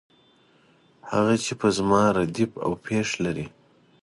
هغه 1.11 1.33
چې 1.43 1.53
په 1.59 1.67
زما 1.77 2.03
ردیف 2.17 2.51
او 2.65 2.71
پیښ 2.87 3.07
لري. 3.23 3.45